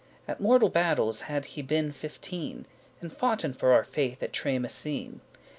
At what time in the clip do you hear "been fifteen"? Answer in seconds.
1.61-2.65